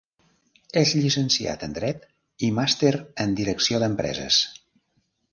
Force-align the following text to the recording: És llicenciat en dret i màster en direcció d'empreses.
És 0.79 0.93
llicenciat 0.99 1.65
en 1.67 1.75
dret 1.75 2.07
i 2.47 2.49
màster 2.59 2.91
en 3.25 3.35
direcció 3.41 3.83
d'empreses. 3.85 4.41